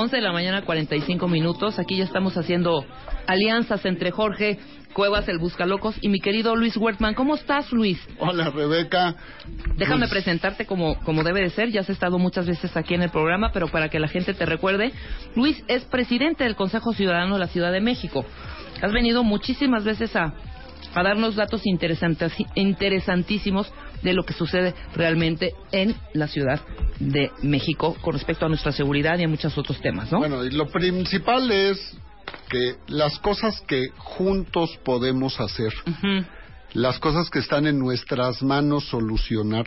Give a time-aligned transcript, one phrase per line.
[0.00, 1.76] 11 de la mañana, 45 minutos.
[1.80, 2.84] Aquí ya estamos haciendo
[3.26, 4.60] alianzas entre Jorge
[4.92, 7.14] Cuevas, el Buscalocos, y mi querido Luis Wertman.
[7.14, 7.98] ¿Cómo estás, Luis?
[8.20, 9.16] Hola, Rebeca.
[9.74, 11.70] Déjame Pues, presentarte como, como debe de ser.
[11.70, 14.46] Ya has estado muchas veces aquí en el programa, pero para que la gente te
[14.46, 14.92] recuerde,
[15.34, 18.24] Luis es presidente del Consejo Ciudadano de la Ciudad de México.
[18.80, 20.32] Has venido muchísimas veces a,
[20.94, 26.60] a darnos datos interesantes, interesantísimos de lo que sucede realmente en la Ciudad
[26.98, 30.18] de México con respecto a nuestra seguridad y a muchos otros temas, ¿no?
[30.18, 31.96] Bueno, y lo principal es
[32.50, 35.72] que las cosas que juntos podemos hacer,
[36.72, 39.66] las cosas que están en nuestras manos solucionar.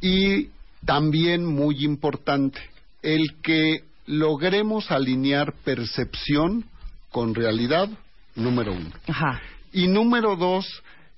[0.00, 0.48] Y
[0.84, 2.60] también muy importante,
[3.02, 6.64] el que logremos alinear percepción
[7.10, 7.88] con realidad,
[8.34, 8.90] número uno.
[9.06, 9.40] Ajá.
[9.72, 10.66] Y número dos,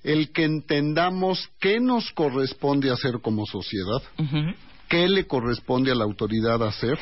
[0.05, 4.03] el que entendamos qué nos corresponde hacer como sociedad,
[4.87, 6.99] qué le corresponde a la autoridad hacer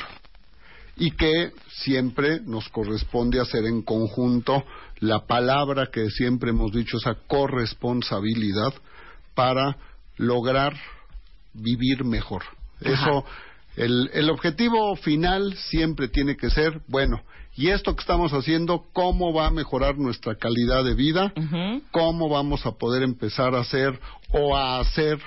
[0.95, 4.63] y que siempre nos corresponde hacer en conjunto.
[5.01, 8.73] La palabra que siempre hemos dicho, esa corresponsabilidad
[9.35, 9.75] para
[10.15, 10.73] lograr
[11.53, 12.43] vivir mejor.
[12.79, 13.25] Eso,
[13.75, 17.21] el, el objetivo final siempre tiene que ser, bueno,
[17.55, 21.33] y esto que estamos haciendo, ¿cómo va a mejorar nuestra calidad de vida?
[21.35, 21.81] Ujú.
[21.91, 23.99] cómo vamos a poder empezar a hacer
[24.31, 25.19] o a hacer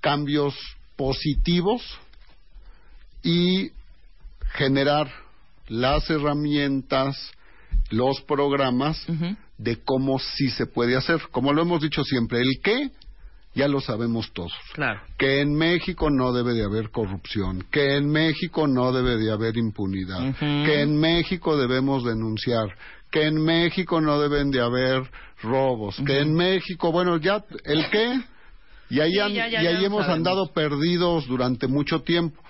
[0.00, 0.54] cambios
[0.96, 1.82] positivos
[3.22, 3.70] y
[4.54, 5.08] generar
[5.68, 7.16] las herramientas,
[7.90, 9.06] los programas
[9.56, 11.20] de cómo sí se puede hacer.
[11.30, 12.90] Como lo hemos dicho siempre, el qué
[13.54, 14.52] ya lo sabemos todos.
[14.74, 15.00] Claro.
[15.18, 19.56] Que en México no debe de haber corrupción, que en México no debe de haber
[19.56, 22.68] impunidad, que en México debemos denunciar,
[23.10, 25.02] que en México no deben de haber
[25.42, 28.20] robos, que en México, bueno, ya el qué,
[28.88, 30.08] y ahí, Sí, ya, ya, y ahí hemos sabemos.
[30.16, 32.40] andado perdidos durante mucho tiempo.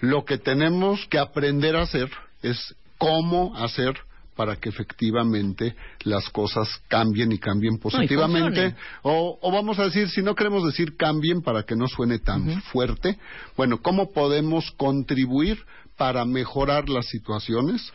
[0.00, 2.10] Lo que tenemos que aprender a hacer
[2.42, 3.94] es cómo hacer
[4.40, 8.74] para que efectivamente las cosas cambien y cambien positivamente.
[9.02, 12.62] o, o vamos a decir, si no queremos decir cambien para que no suene tan
[12.62, 13.18] fuerte,
[13.54, 15.58] bueno, ¿cómo podemos contribuir
[15.98, 17.92] para mejorar las situaciones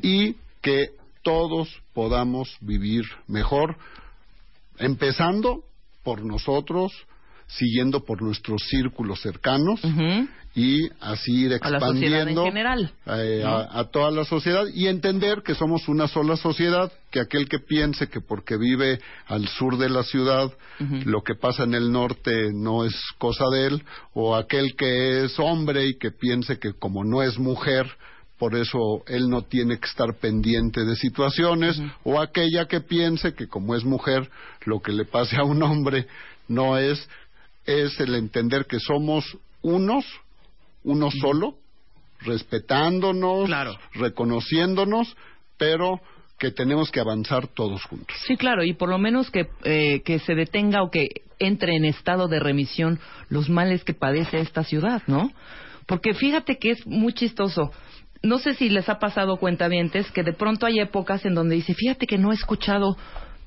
[0.00, 0.90] y que
[1.22, 3.76] todos podamos vivir mejor,
[4.78, 5.64] empezando
[6.04, 6.92] por nosotros,
[7.56, 9.80] siguiendo por nuestros círculos cercanos
[10.54, 12.92] y así ir A expandiendo general.
[13.06, 13.48] eh, ¿no?
[13.50, 17.60] a, a toda la sociedad y entender que somos una sola sociedad, que aquel que
[17.60, 20.50] piense que porque vive al sur de la ciudad
[21.04, 23.84] lo que pasa en el norte no es cosa de él,
[24.14, 27.86] o aquel que es hombre y que piense que como no es mujer,
[28.38, 33.46] por eso él no tiene que estar pendiente de situaciones, o aquella que piense que
[33.46, 34.30] como es mujer,
[34.64, 36.06] lo que le pase a un hombre
[36.48, 37.06] no es,
[37.64, 39.24] es el entender que somos
[39.62, 40.04] unos,
[40.84, 41.56] uno solo,
[42.20, 43.76] respetándonos, Claro.
[43.94, 45.16] reconociéndonos,
[45.56, 46.00] pero
[46.38, 48.16] que tenemos que avanzar todos juntos.
[48.26, 51.08] Sí, claro, y por lo menos que, eh, que se detenga o que
[51.38, 52.98] entre en estado de remisión
[53.28, 55.30] los males que padece esta ciudad, ¿no?
[55.86, 57.72] Porque fíjate que es muy chistoso.
[58.22, 61.74] No sé si les ha pasado cuentavientes que de pronto hay épocas en donde dice,
[61.74, 62.96] fíjate que no he escuchado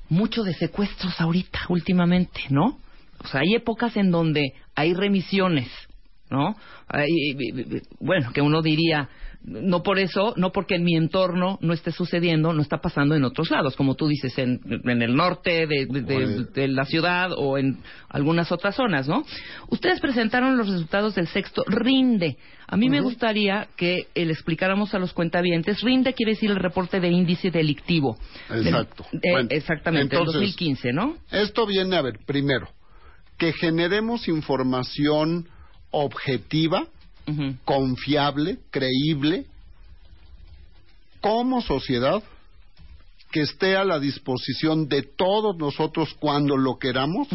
[0.08, 2.78] mucho de secuestros ahorita, últimamente, ¿no?
[3.24, 5.68] O sea, hay épocas en donde hay remisiones,
[6.30, 6.54] ¿no?
[6.88, 7.08] Hay,
[8.00, 9.08] bueno, que uno diría,
[9.42, 13.24] no por eso, no porque en mi entorno no esté sucediendo, no está pasando en
[13.24, 17.30] otros lados, como tú dices, en, en el norte de, de- de- de la ciudad
[17.36, 17.78] o en
[18.08, 19.24] algunas otras zonas, ¿no?
[19.68, 22.36] Ustedes presentaron los resultados del sexto RINDE.
[22.66, 25.82] A mí me gustaría que le explicáramos a los cuentavientes.
[25.82, 28.16] RINDE quiere decir el reporte de índice delictivo.
[28.50, 29.04] Exacto.
[29.32, 31.16] Bueno, exactamente, entonces- el 2015, ¿no?
[31.30, 32.68] Esto viene a ver, primero,
[33.38, 35.48] que generemos información
[35.90, 36.86] objetiva,
[37.64, 39.46] confiable, creíble,
[41.20, 42.22] como sociedad,
[43.30, 47.28] que esté a la disposición de todos nosotros cuando lo queramos,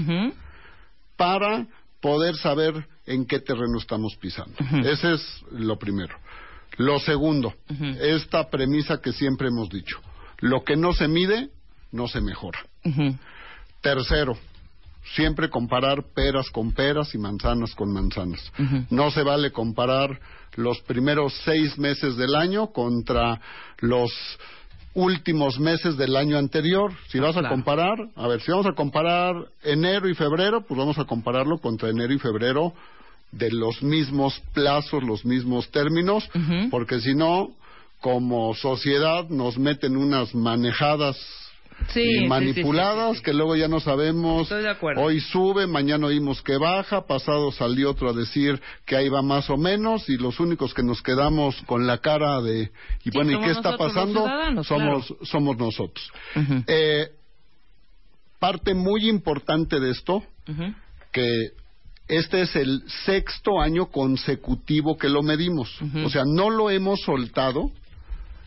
[1.17, 1.67] para
[1.99, 4.55] poder saber en qué terreno estamos pisando.
[4.83, 6.15] Ese es lo primero.
[6.77, 7.53] Lo segundo,
[7.99, 9.99] esta premisa que siempre hemos dicho,
[10.39, 11.49] lo que no se mide,
[11.91, 12.59] no se mejora.
[13.81, 14.37] Tercero,
[15.15, 18.51] siempre comparar peras con peras y manzanas con manzanas.
[18.89, 20.19] No se vale comparar
[20.55, 23.39] los primeros seis meses del año contra
[23.79, 24.11] los
[24.93, 26.91] últimos meses del año anterior.
[27.09, 27.55] Si vas a Claro.
[27.55, 31.89] comparar, a ver, si vamos a comparar enero y febrero, pues vamos a compararlo contra
[31.89, 32.73] enero y febrero
[33.31, 36.27] de los mismos plazos, los mismos términos,
[36.71, 37.51] porque si no,
[38.01, 41.15] como sociedad nos meten unas manejadas
[41.87, 43.23] Sí, y sí, manipuladas sí, sí, sí.
[43.23, 44.43] que luego ya no sabemos.
[44.43, 45.01] Estoy de acuerdo.
[45.01, 49.49] Hoy sube, mañana oímos que baja, pasado salió otro a decir que ahí va más
[49.49, 52.71] o menos y los únicos que nos quedamos con la cara de
[53.03, 54.25] y Sí, bueno, ¿y qué está pasando?
[54.63, 56.11] somos somos nosotros.
[56.67, 57.07] Eh,
[58.39, 60.23] parte muy importante de esto
[61.11, 61.51] que
[62.07, 65.79] este es el sexto año consecutivo que lo medimos.
[66.03, 67.71] O sea, no lo hemos soltado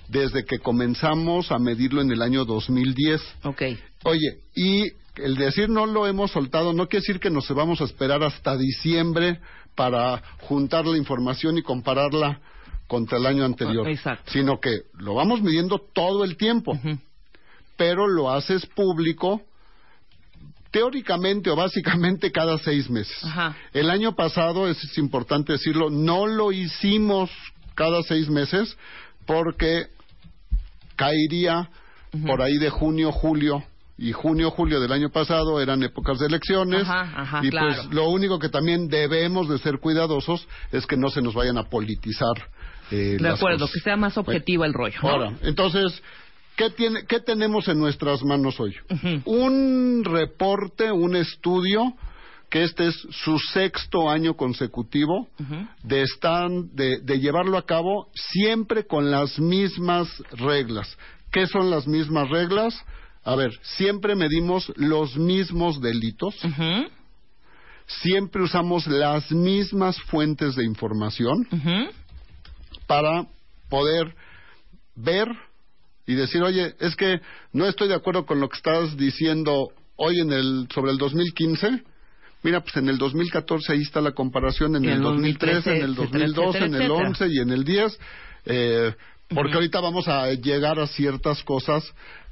[0.08, 3.20] desde que comenzamos a medirlo en el año 2010.
[3.44, 3.62] Ok.
[4.04, 4.84] Oye, y
[5.16, 8.56] el decir no lo hemos soltado no quiere decir que nos vamos a esperar hasta
[8.56, 9.40] diciembre
[9.74, 12.40] para juntar la información y compararla
[12.86, 13.88] contra el año anterior.
[13.88, 14.30] Exacto.
[14.30, 16.78] Sino que lo vamos midiendo todo el tiempo,
[17.76, 19.42] pero lo haces público
[20.70, 23.16] teóricamente o básicamente cada seis meses.
[23.24, 23.56] Ajá.
[23.72, 27.30] El año pasado, es importante decirlo, no lo hicimos
[27.74, 28.76] cada seis meses
[29.26, 29.86] porque
[30.96, 31.68] caería
[32.26, 33.62] por ahí de junio, julio.
[33.98, 36.82] Y junio, julio del año pasado eran épocas de elecciones.
[36.82, 37.68] Ajá, ajá, y claro.
[37.68, 41.56] pues lo único que también debemos de ser cuidadosos es que no se nos vayan
[41.58, 42.32] a politizar.
[42.90, 43.74] eh, De acuerdo, cosas.
[43.74, 44.98] que sea más objetivo el rollo.
[45.02, 45.08] ¿no?
[45.08, 46.02] Ahora, entonces,
[46.56, 48.74] ¿qué, tiene, ¿qué tenemos en nuestras manos hoy?
[49.24, 51.92] Un reporte, un estudio,
[52.52, 55.26] que este es su sexto año consecutivo
[55.82, 60.98] de, estar, de, de llevarlo a cabo siempre con las mismas reglas.
[61.30, 62.74] ¿Qué son las mismas reglas?
[63.24, 66.34] A ver, siempre medimos los mismos delitos,
[67.86, 71.48] siempre usamos las mismas fuentes de información,
[72.86, 73.28] para
[73.70, 74.14] poder
[74.94, 75.26] ver
[76.06, 77.22] y decir, oye, es que
[77.54, 81.84] no estoy de acuerdo con lo que estás diciendo hoy en el sobre el 2015.
[82.42, 85.76] Mira, pues en el 2014 ahí está la comparación, en en el el 2013, en
[85.76, 87.08] el etcétera, 2012, en etcétera, el etcétera.
[87.08, 88.00] 11 y en el 10,
[88.46, 88.94] eh,
[89.28, 91.84] porque ahorita vamos a llegar a ciertas cosas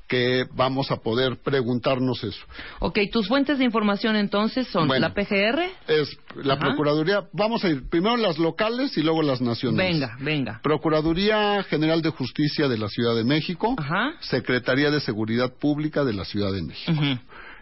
[0.09, 2.41] que vamos a poder preguntarnos eso.
[2.81, 5.07] Ok, tus fuentes de información entonces son Bueno.
[5.09, 5.63] la PGR.
[5.87, 6.63] Es la Ajá.
[6.65, 9.93] Procuraduría, vamos a ir primero las locales y luego las nacionales.
[10.01, 10.61] Venga, venga.
[10.65, 14.15] Procuraduría General de Justicia de la Ciudad de México, Ajá.
[14.19, 17.01] Secretaría de Seguridad Pública de la Ciudad de México.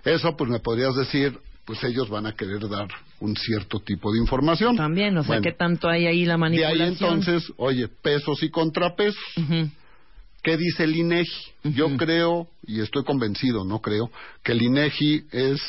[0.06, 2.88] Eso, pues me podrías decir, pues ellos van a querer dar
[3.20, 4.74] un cierto tipo de información.
[4.74, 6.80] También, o sea, Bueno, ¿qué tanto hay ahí la manipulación?
[6.80, 9.20] ahí entonces, oye, pesos y contrapesos.
[9.36, 9.68] Ujú.
[10.42, 11.30] ¿Qué dice el INEGI?
[11.64, 11.96] Yo Ujú.
[11.98, 14.10] creo, y estoy convencido, no creo,
[14.42, 15.60] que el INEGI es,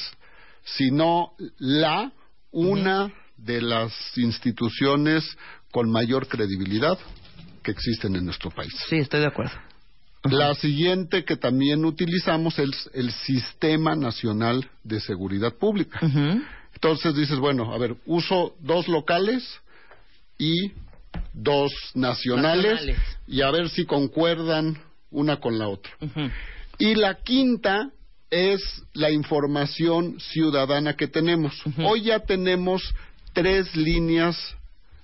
[0.64, 2.14] si no la,
[2.52, 5.26] una de las instituciones
[5.70, 6.98] con mayor credibilidad
[7.62, 8.74] que existen en nuestro país.
[8.88, 9.52] Sí, estoy de acuerdo.
[10.24, 16.00] La siguiente que también utilizamos es el Sistema Nacional de Seguridad Pública.
[16.74, 19.44] Entonces dices, bueno, a ver, uso dos locales
[20.38, 20.72] y
[21.34, 23.02] dos nacionales, Nacionales.
[23.28, 24.78] y a ver si concuerdan
[25.12, 25.92] una con la otra.
[26.78, 27.90] Y la quinta
[28.30, 28.62] es
[28.94, 31.62] la información ciudadana que tenemos.
[31.78, 32.94] Hoy ya tenemos
[33.34, 34.38] tres líneas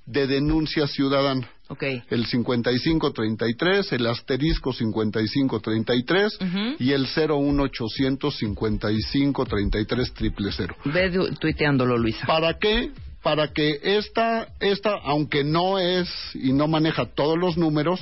[0.05, 1.50] de denuncia ciudadana.
[1.67, 1.84] Ok.
[2.10, 6.75] El 5533, el asterisco 5533 Ujú.
[6.79, 10.75] y el 01800 5533 triple cero.
[10.86, 12.25] Ve tuiteándolo, Luisa.
[12.27, 12.91] ¿Para qué?
[13.24, 18.00] Para que esta, esta, aunque no es y no maneja todos los números.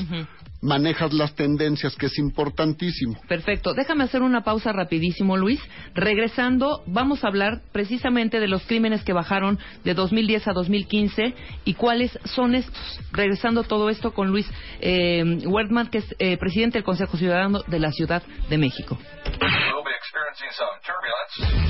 [0.63, 3.20] Manejas las tendencias, que es importantísimo.
[3.27, 3.74] Perfecto.
[3.74, 5.60] Déjame hacer una pausa rapidísimo, Luis.
[5.93, 11.34] Regresando, vamos a hablar precisamente de los crímenes que bajaron de 2010 a 2015
[11.65, 13.00] y cuáles son estos.
[13.12, 17.79] Regresando todo esto con Luis eh, Wertmann, que es eh, presidente del Consejo Ciudadano de
[17.79, 18.98] la Ciudad de México.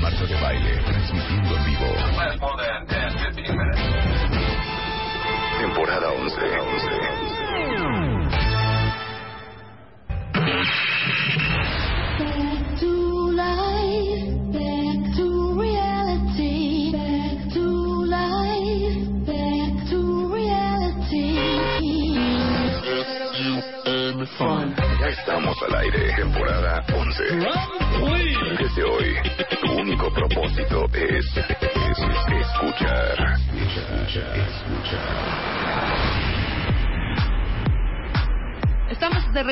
[0.00, 2.93] Marta de baile, transmitiendo en vivo.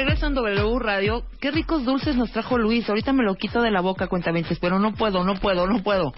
[0.05, 1.23] Regreso en W Radio.
[1.41, 2.89] Qué ricos dulces nos trajo Luis.
[2.89, 6.13] Ahorita me lo quito de la boca, cuentamientos, pero no puedo, no puedo, no puedo.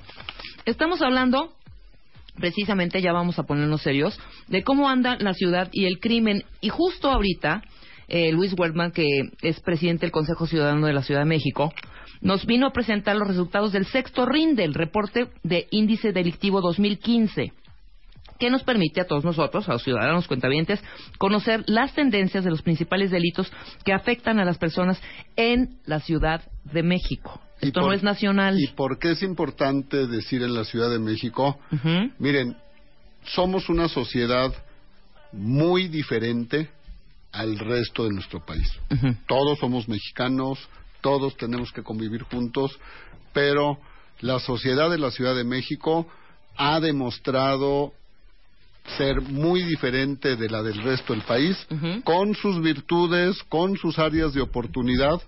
[0.65, 1.53] Estamos hablando,
[2.37, 6.45] precisamente, ya vamos a ponernos serios, de cómo anda la ciudad y el crimen.
[6.63, 7.63] Y justo ahorita,
[8.09, 9.07] eh, Luis Wertmann, que
[9.43, 11.71] es presidente del Consejo Ciudadano de la Ciudad de México,
[12.23, 17.53] nos vino a presentar los resultados del sexto RIN, del reporte de índice delictivo 2015
[18.39, 20.83] que nos permite a todos nosotros, a los ciudadanos cuentavientes,
[21.19, 23.53] conocer las tendencias de los principales delitos
[23.85, 25.01] que afectan a las personas
[25.37, 27.41] en la Ciudad de México.
[27.61, 28.59] ¿Y Esto por- no es nacional.
[28.61, 31.59] ¿Y por qué es importante decir en la Ciudad de México?
[32.19, 32.57] Miren,
[33.25, 34.53] somos una sociedad
[35.33, 36.71] muy diferente
[37.33, 38.69] al resto de nuestro país.
[39.27, 40.59] Todos somos mexicanos,
[41.01, 42.79] todos tenemos que convivir juntos,
[43.33, 43.79] pero
[44.21, 46.07] la sociedad de la Ciudad de México
[46.57, 47.93] ha demostrado
[48.97, 51.57] ser muy diferente de la del resto del país,
[52.05, 55.21] con sus virtudes, con sus áreas de oportunidad,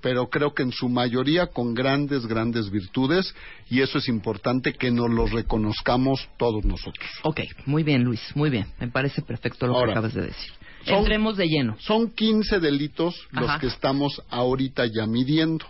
[0.00, 3.32] pero creo que en su mayoría con grandes, grandes virtudes,
[3.70, 7.08] y eso es importante que nos lo reconozcamos todos nosotros.
[7.22, 8.66] Ok, muy bien, Luis, muy bien.
[8.80, 10.52] Me parece perfecto lo Ahora, que acabas de decir.
[10.84, 11.76] son- Entremos de lleno.
[11.78, 15.64] Son 15 delitos los que estamos ahorita ya midiendo.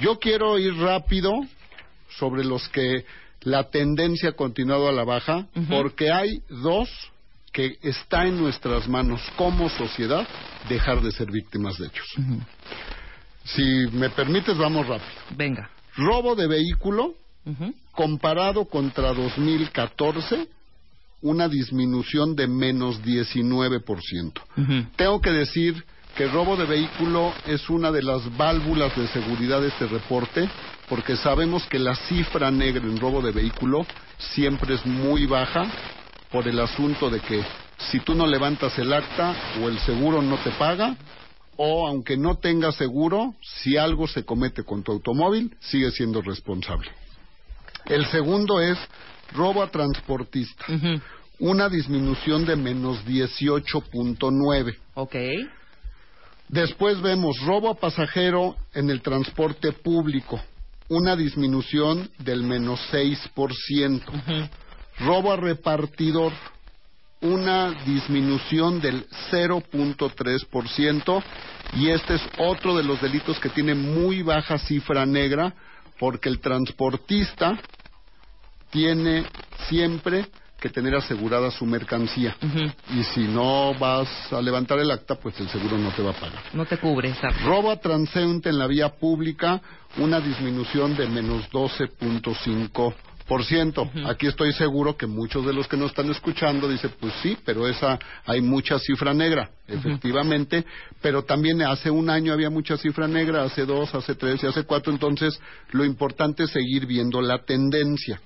[0.00, 1.32] Yo quiero ir rápido
[2.18, 3.06] sobre los que
[3.44, 6.88] la tendencia ha continuado a la baja, porque hay dos
[7.52, 10.26] que está en nuestras manos como sociedad
[10.68, 12.06] dejar de ser víctimas de hechos.
[13.44, 15.10] Si me permites, vamos rápido.
[15.36, 15.70] Venga.
[15.96, 17.14] Robo de vehículo,
[17.92, 20.48] comparado contra 2014,
[21.20, 24.42] una disminución de menos 19%.
[24.56, 24.86] Ujú.
[24.96, 25.84] Tengo que decir
[26.16, 30.48] que el robo de vehículo es una de las válvulas de seguridad de este reporte,
[30.92, 33.86] porque sabemos que la cifra negra en robo de vehículo
[34.18, 35.64] siempre es muy baja
[36.30, 37.42] por el asunto de que
[37.78, 40.94] si tú no levantas el acta o el seguro no te paga,
[41.56, 46.90] o aunque no tengas seguro, si algo se comete con tu automóvil, sigue siendo responsable.
[47.86, 48.76] El segundo es
[49.32, 50.66] robo a transportista,
[51.38, 54.76] una disminución de menos 18.9.
[54.92, 55.16] Ok.
[56.50, 60.38] Después vemos robo a pasajero en el transporte público,
[60.88, 64.08] una disminución del menos 6%.
[64.08, 64.48] Ujú.
[65.00, 66.32] Robo a repartidor,
[67.20, 71.22] una disminución del 0.3%.
[71.74, 75.54] Y este es otro de los delitos que tiene muy baja cifra negra,
[75.98, 77.58] porque el transportista
[78.70, 79.24] tiene
[79.68, 80.26] siempre
[80.62, 82.36] que tener asegurada su mercancía.
[82.94, 86.14] Y si no vas a levantar el acta, pues el seguro no te va a
[86.14, 86.40] pagar.
[86.52, 87.30] No te cubre esa.
[87.44, 89.60] Robo a transeúnte en la vía pública,
[89.96, 92.94] una disminución de menos 12.5%.
[94.06, 97.66] Aquí estoy seguro que muchos de los que nos están escuchando dicen, pues sí, pero
[97.66, 100.64] esa hay mucha cifra negra, efectivamente,
[101.00, 104.64] pero también hace un año había mucha cifra negra, hace dos, hace tres y hace
[104.64, 108.20] cuatro, entonces lo importante es seguir viendo la tendencia.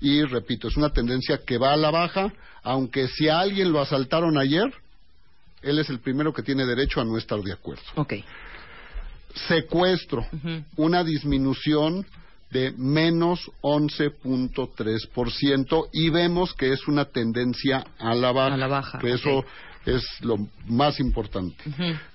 [0.00, 2.32] Y repito, es una tendencia que va a la baja,
[2.62, 4.72] aunque si a alguien lo asaltaron ayer,
[5.62, 7.82] él es el primero que tiene derecho a no estar de acuerdo.
[7.94, 8.14] Ok.
[9.48, 10.26] Secuestro,
[10.76, 12.04] una disminución
[12.52, 18.54] de menos 11.3% y vemos que es una tendencia a la baja.
[18.54, 19.42] A la baja, Que Eso
[19.86, 21.56] es lo más importante.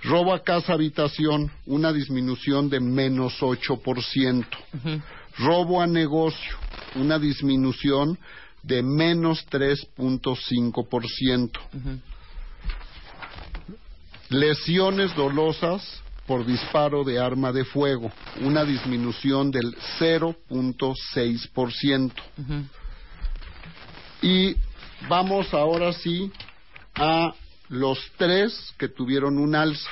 [0.03, 4.45] Robo a casa habitación, una disminución de menos 8%.
[4.73, 5.01] Ujú.
[5.39, 6.55] Robo a negocio,
[6.95, 8.17] una disminución
[8.61, 11.59] de menos 3.5%.
[11.73, 11.99] Ujú.
[14.29, 22.11] Lesiones dolosas por disparo de arma de fuego, una disminución del 0.6%.
[22.37, 22.63] Ujú.
[24.21, 24.55] Y
[25.07, 26.31] vamos ahora sí
[26.95, 27.33] a
[27.69, 29.89] los tres que tuvieron un alza.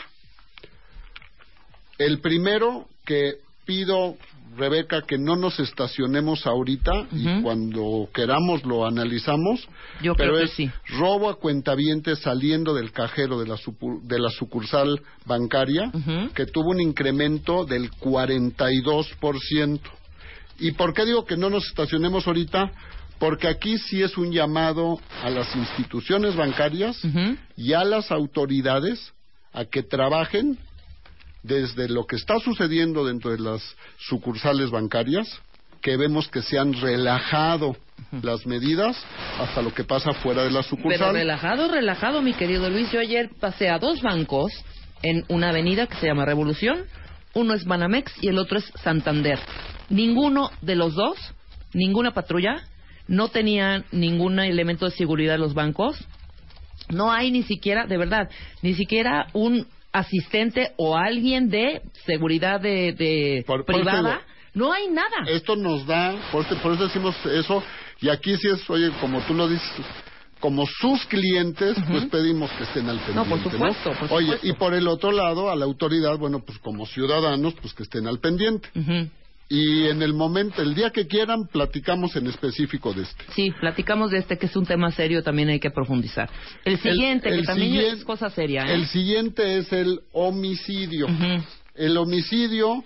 [1.97, 4.17] El primero que pido,
[4.55, 9.67] Rebeca, que no nos estacionemos ahorita y cuando queramos lo analizamos.
[10.01, 10.71] Yo pero creo que es sí.
[10.97, 13.57] robo a cuentavientes saliendo del cajero de la,
[14.03, 15.91] de la sucursal bancaria,
[16.33, 19.79] que tuvo un incremento del 42%.
[20.59, 22.71] ¿Y por qué digo que no nos estacionemos ahorita?
[23.19, 27.01] Porque aquí sí es un llamado a las instituciones bancarias
[27.55, 29.13] y a las autoridades
[29.53, 30.57] a que trabajen
[31.45, 33.61] desde lo que está sucediendo dentro de las
[33.97, 35.27] sucursales bancarias,
[35.81, 37.75] que vemos que se han relajado
[38.23, 38.97] las medidas
[39.39, 41.13] hasta lo que pasa fuera de la Pero sucursal.
[41.13, 42.91] relajado, relajado, mi querido Luis.
[42.91, 44.51] Yo ayer pasé a dos bancos
[45.03, 46.85] en una avenida que se llama Revolución.
[47.35, 49.39] Uno es Banamex y el otro es Santander.
[49.89, 51.17] Ninguno de los dos,
[51.73, 52.63] ninguna patrulla,
[53.07, 56.03] no tenía ningún elemento de seguridad los bancos.
[56.89, 58.29] No hay ni siquiera, de verdad,
[58.63, 59.67] ni siquiera un
[59.99, 64.21] asistente o alguien de seguridad de, de Por- privada.
[64.53, 65.17] no hay nada.
[65.27, 67.63] Esto nos da, por eso, por eso decimos eso,
[68.01, 69.69] y aquí sí es, oye, como tú lo dices,
[70.39, 73.15] como sus clientes, pues pedimos que estén al pendiente.
[73.15, 74.47] No, por supuesto, por Oye, supuesto.
[74.47, 78.05] y por el otro lado, a la autoridad, bueno, pues como ciudadanos, pues que estén
[78.07, 78.69] al pendiente.
[78.75, 79.09] Ujú.
[79.47, 83.23] Y en el momento, el día que quieran, platicamos en específico de este.
[83.35, 86.29] Sí, platicamos de este que es un tema serio, también hay que profundizar.
[86.63, 88.63] El siguiente, El- el que también siguiente- es cosa seria.
[88.63, 88.73] ¿eh?
[88.73, 91.07] El siguiente es el homicidio.
[91.75, 92.83] El homicidio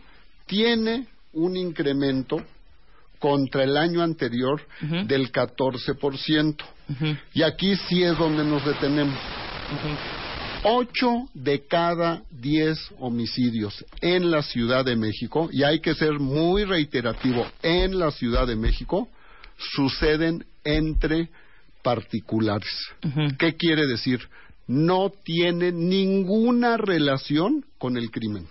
[0.47, 2.43] tiene un incremento
[3.19, 4.61] contra el año anterior
[5.05, 6.65] del 14%.
[6.89, 7.15] Ujú.
[7.33, 9.17] Y aquí sí es donde nos detenemos.
[10.63, 16.65] Ocho de cada diez homicidios en la Ciudad de México, y hay que ser muy
[16.65, 19.07] reiterativo, en la Ciudad de México,
[19.57, 21.29] suceden entre
[21.81, 22.69] particulares.
[23.37, 24.27] ¿Qué quiere decir?
[24.67, 28.47] No tiene ninguna relación con el crimen.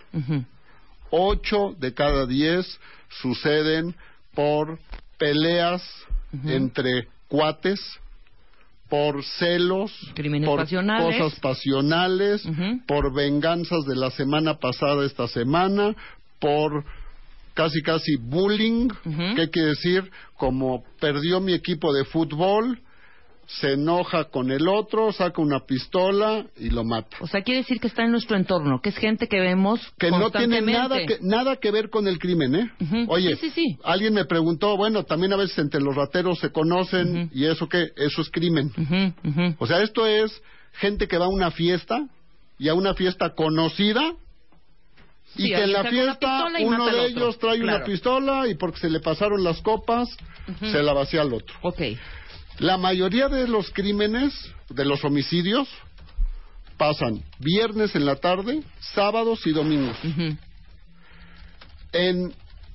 [1.10, 2.78] Ocho de cada diez
[3.20, 3.94] suceden
[4.34, 4.78] por
[5.18, 5.82] peleas
[6.44, 7.80] entre cuates,
[8.88, 11.18] por celos, Crímenes por pasionales.
[11.18, 12.42] cosas pasionales,
[12.87, 15.95] por venganzas de la semana pasada esta semana,
[16.40, 16.85] por
[17.54, 19.35] casi casi bullying, Ujú.
[19.37, 20.11] ¿qué quiere decir?
[20.37, 22.80] Como perdió mi equipo de fútbol,
[23.48, 27.16] se enoja con el otro, saca una pistola y lo mata.
[27.20, 30.11] O sea, quiere decir que está en nuestro entorno, que es gente que vemos que
[30.11, 32.70] no tiene nada que, nada que ver con el crimen, ¿eh?
[33.08, 33.78] Oye, Sí, sí, sí.
[33.84, 37.88] alguien me preguntó, bueno, también a veces entre los rateros se conocen y eso qué,
[37.96, 38.70] eso es crimen.
[39.58, 40.42] O sea, esto es
[40.74, 42.06] gente que va a una fiesta
[42.58, 44.12] y a una fiesta conocida
[45.37, 48.90] y Sí, que en la fiesta uno de ellos trae una pistola y porque se
[48.90, 50.08] le pasaron las copas
[50.61, 51.54] se la vacía al otro.
[52.59, 54.35] La mayoría de los crímenes,
[54.68, 55.68] de los homicidios,
[56.77, 58.62] pasan viernes en la tarde,
[58.94, 59.97] sábados y domingos.
[61.92, 62.33] En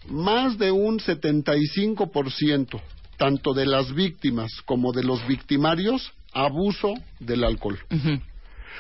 [0.08, 2.82] más de un 75%,
[3.18, 7.80] tanto de las víctimas como de los victimarios, abuso del alcohol.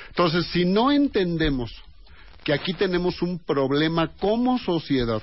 [0.10, 1.72] Entonces, si no entendemos
[2.44, 5.22] que aquí tenemos un problema como sociedad,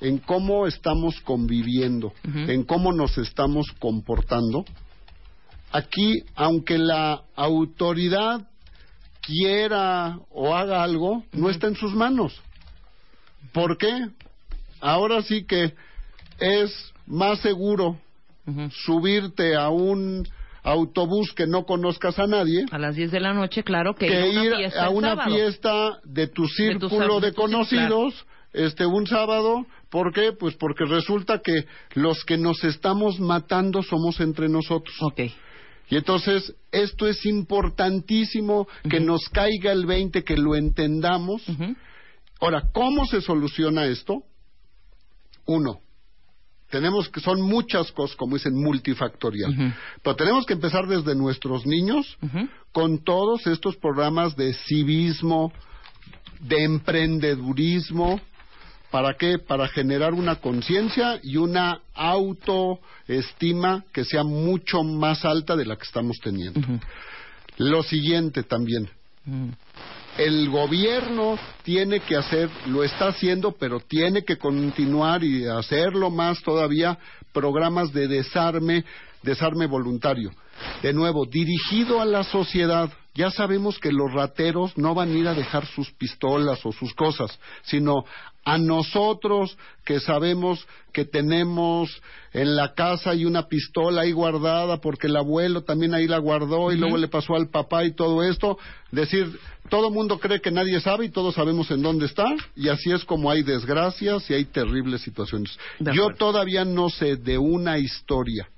[0.00, 4.64] en cómo estamos conviviendo, en cómo nos estamos comportando,
[5.72, 8.48] aquí, aunque la autoridad
[9.20, 12.40] quiera o haga algo, no está en sus manos.
[13.52, 14.08] ¿Por qué?
[14.80, 15.74] Ahora sí que
[16.38, 17.98] es más seguro
[18.84, 20.26] subirte a un
[20.62, 24.28] autobús que no conozcas a nadie A las 10 de la noche, claro, que, que
[24.30, 25.34] ir a una fiesta a el una sábado.
[25.34, 30.32] fiesta de tu círculo de tu conocidos este un sábado ¿por qué?
[30.32, 35.20] pues porque resulta que los que nos estamos matando somos entre nosotros Ok.
[35.88, 41.76] y entonces esto es importantísimo que nos caiga el 20 que lo entendamos Ujú.
[42.40, 44.24] ahora ¿cómo se soluciona esto?
[45.46, 45.78] uno
[46.70, 49.72] tenemos que son muchas cosas como dicen multifactorial Ujú.
[50.02, 52.18] pero tenemos que empezar desde nuestros niños
[52.72, 55.52] con todos estos programas de civismo,
[56.40, 58.20] de emprendedurismo,
[58.94, 59.40] ¿para qué?
[59.40, 65.82] Para generar una conciencia y una autoestima que sea mucho más alta de la que
[65.82, 66.60] estamos teniendo.
[67.56, 68.88] Lo siguiente también,
[69.26, 69.50] Ujú.
[70.16, 76.40] el gobierno tiene que hacer, lo está haciendo, pero tiene que continuar y hacerlo más
[76.42, 76.96] todavía,
[77.32, 78.84] programas de desarme
[79.24, 80.30] desarme voluntario.
[80.82, 82.90] De nuevo, dirigido a la sociedad.
[83.14, 86.94] Ya sabemos que los rateros no van a ir a dejar sus pistolas o sus
[86.94, 88.04] cosas, sino
[88.44, 95.06] a nosotros que sabemos que tenemos en la casa hay una pistola ahí guardada porque
[95.06, 98.58] el abuelo también ahí la guardó y luego le pasó al papá y todo esto.
[98.90, 99.38] Decir,
[99.70, 103.04] todo mundo cree que nadie sabe y todos sabemos en dónde está y así es
[103.04, 105.56] como hay desgracias y hay terribles situaciones.
[105.78, 108.48] Yo todavía no sé de una historia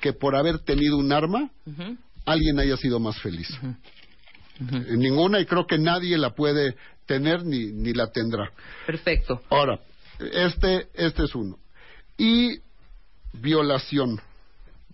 [0.00, 1.50] que por haber tenido un arma
[2.24, 3.48] alguien haya sido más feliz.
[4.60, 8.50] Eh, Ninguna y creo que nadie la puede tener ni, ni la tendrá.
[8.86, 9.42] Perfecto.
[9.50, 9.80] Ahora,
[10.18, 11.58] este, este es uno.
[12.18, 12.58] Y
[13.34, 14.20] violación.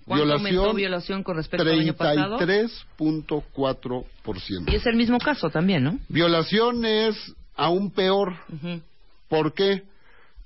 [0.04, 2.40] ¿Cuánto aumentó violación con respecto al año pasado?
[2.40, 4.72] 33.4%.
[4.72, 5.96] Y es el mismo caso también, ¿no?
[6.08, 7.14] Violación es
[7.54, 8.34] aún peor.
[9.28, 9.84] ¿Por qué?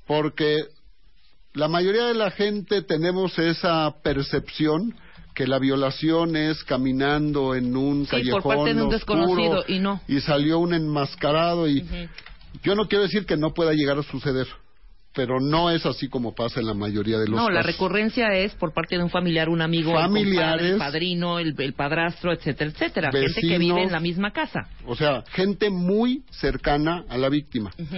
[0.06, 0.66] Porque
[1.56, 4.94] la mayoría de la gente tenemos esa percepción
[5.34, 9.78] que la violación es caminando en un Sí, por callejón parte de un desconocido, y
[9.80, 10.00] no.
[10.08, 11.84] y salió un enmascarado y
[12.62, 14.46] yo no quiero decir que no pueda llegar a suceder,
[15.14, 17.72] pero no es así como pasa en la mayoría de los No, la casos.
[17.72, 20.42] recurrencia es por parte de un familiar, un amigo, el Familiares.
[20.42, 23.10] compadre, el padrino, el, el padrastro, etcétera, etcétera.
[23.12, 24.68] Gente que vive en la misma casa.
[24.86, 27.72] O sea, gente muy cercana a la víctima.
[27.78, 27.96] Ujú.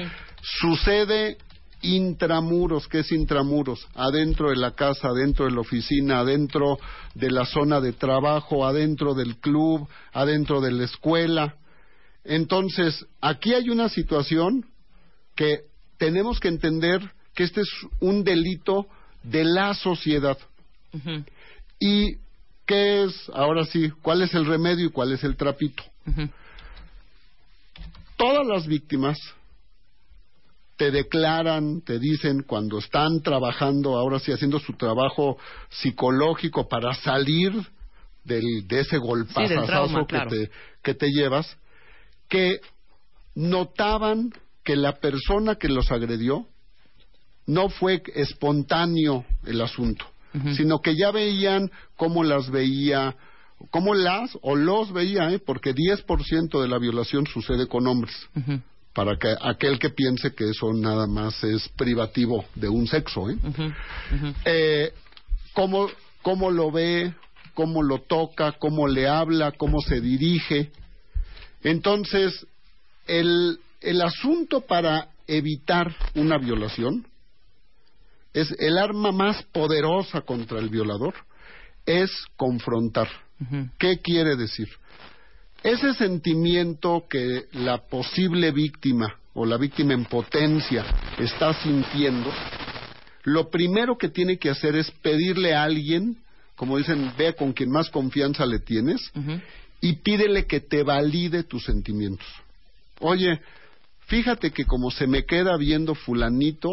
[0.60, 1.38] Sucede
[1.82, 3.86] intramuros, ¿qué es intramuros?
[3.94, 6.78] Adentro de la casa, adentro de la oficina, adentro
[7.14, 11.56] de la zona de trabajo, adentro del club, adentro de la escuela.
[12.24, 14.66] Entonces, aquí hay una situación
[15.34, 15.60] que
[15.98, 17.00] tenemos que entender
[17.34, 18.86] que este es un delito
[19.22, 20.38] de la sociedad.
[21.78, 22.16] ¿Y
[22.66, 25.84] qué es, ahora sí, cuál es el remedio y cuál es el trapito?
[28.16, 29.16] Todas las víctimas
[30.78, 35.36] te declaran, te dicen cuando están trabajando, ahora sí haciendo su trabajo
[35.68, 37.52] psicológico para salir
[38.22, 40.30] del, de ese golpazazo trauma, que, claro.
[40.30, 41.58] te, que te llevas,
[42.28, 42.60] que
[43.34, 44.30] notaban
[44.62, 46.46] que la persona que los agredió
[47.46, 50.06] no fue espontáneo el asunto,
[50.54, 53.16] sino que ya veían cómo las veía,
[53.70, 55.40] cómo las o los veía, ¿eh?
[55.40, 58.60] porque 10% de la violación sucede con hombres, Ujú.
[58.92, 63.30] Para que aquel que piense que eso nada más es privativo de un sexo.
[63.30, 63.36] ¿eh?
[64.44, 64.92] Eh,
[65.52, 65.88] cómo,
[66.22, 67.14] cómo lo ve,
[67.54, 70.70] cómo lo toca, cómo le habla, cómo se dirige.
[71.62, 72.46] Entonces,
[73.06, 77.06] el, el asunto para evitar una violación
[78.32, 81.14] es el arma más poderosa contra el violador,
[81.86, 83.08] es confrontar.
[83.78, 84.68] ¿Qué quiere decir?
[85.62, 90.84] Ese sentimiento que la posible víctima o la víctima en potencia
[91.18, 92.30] está sintiendo,
[93.24, 96.16] lo primero que tiene que hacer es pedirle a alguien,
[96.54, 99.00] como dicen, vea con quien más confianza le tienes,
[99.80, 102.26] y pídele que te valide tus sentimientos.
[103.00, 103.40] Oye,
[104.06, 106.70] fíjate que como se me queda viendo fulanito,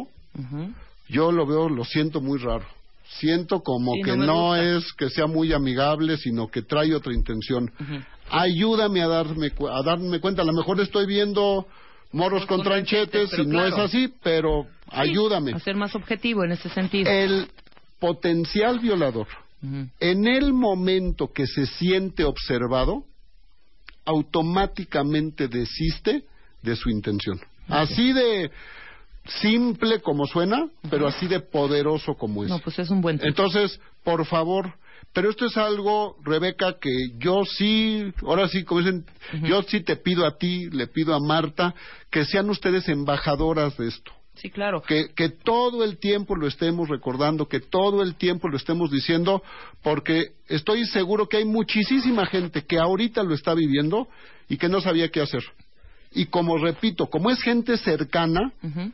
[1.10, 2.65] yo lo veo, lo siento muy raro.
[3.19, 7.71] Siento como Sí, que no es que sea muy amigable, sino que trae otra intención.
[7.80, 8.02] Ujú.
[8.29, 10.41] Ayúdame a darme, a darme cuenta.
[10.41, 11.67] A lo mejor estoy viendo
[12.11, 13.67] moros con con tranchetes y no claro.
[13.67, 15.53] es así, pero ayúdame.
[15.53, 17.09] A ser más objetivo en ese sentido.
[17.11, 17.47] El
[17.99, 19.27] potencial violador,
[19.99, 23.03] en el momento que se siente observado,
[24.05, 26.23] automáticamente desiste
[26.61, 27.39] de su intención.
[27.67, 28.51] Así de
[29.41, 32.49] simple como suena, pero así de poderoso como es.
[32.49, 33.19] No, pues es un buen.
[33.23, 34.73] Entonces, por favor,
[35.13, 39.06] pero esto es algo, Rebeca, que yo sí, ahora sí, como dicen,
[39.44, 41.74] yo sí te pido a ti, le pido a Marta,
[42.12, 44.12] que sean ustedes embajadoras de esto.
[44.36, 44.82] Sí, claro.
[44.82, 49.41] Que, que todo el tiempo lo estemos recordando, que todo el tiempo lo estemos diciendo,
[49.82, 54.10] porque estoy seguro que hay muchísima gente que ahorita lo está viviendo
[54.50, 55.44] y que no sabía qué hacer.
[56.12, 58.91] Y como repito, como es gente cercana, Ujú.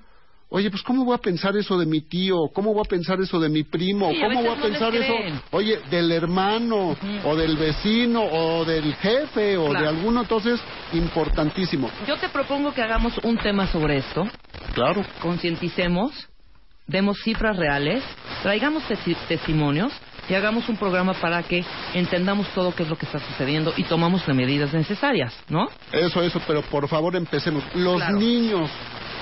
[0.53, 2.35] Oye, pues ¿cómo voy a pensar eso de mi tío?
[2.53, 4.11] ¿Cómo voy a pensar eso de mi primo?
[4.11, 5.13] Sí, ¿Cómo voy a no pensar eso,
[5.51, 9.81] oye, del hermano o del vecino o del jefe o Claro.
[9.81, 10.21] de alguno?
[10.23, 10.59] Entonces,
[10.91, 11.89] importantísimo.
[12.05, 14.27] Yo te propongo que hagamos un tema sobre esto,
[14.73, 15.01] Claro.
[15.21, 16.11] concienticemos,
[16.85, 18.03] demos cifras reales,
[18.43, 19.93] traigamos tesi- testimonios
[20.31, 21.61] y hagamos un programa para que
[21.93, 25.67] entendamos todo qué es lo que está sucediendo y tomamos las medidas necesarias, ¿no?
[25.91, 27.63] Eso, eso, pero por favor empecemos.
[27.75, 28.17] Los Claro.
[28.17, 28.69] niños,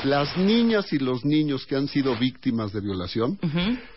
[0.03, 3.39] las niñas y los niños que han sido víctimas de violación.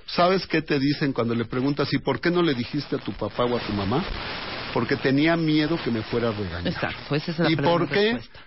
[0.07, 3.13] ¿sabes qué te dicen cuando le preguntas, ¿y por qué no le dijiste a tu
[3.13, 4.03] papá o a tu mamá?
[4.73, 6.67] Porque tenía miedo que me fuera a regañar.
[6.73, 8.15] Exacto, esa es la ¿Y por qué?
[8.15, 8.41] respuesta.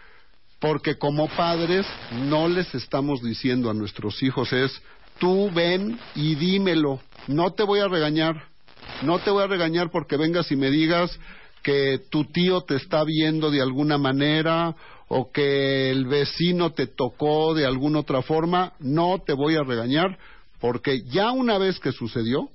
[0.59, 4.81] Porque como padres no les estamos diciendo a nuestros hijos es,
[5.19, 8.54] tú ven y dímelo, no te voy a regañar,
[9.01, 11.17] No te voy a regañar porque vengas y me digas
[11.61, 14.75] que tu tío te está viendo de alguna manera
[15.07, 18.73] o que el vecino te tocó de alguna otra forma.
[18.79, 20.17] No te voy a regañar
[20.59, 22.49] porque ya una vez que sucedió,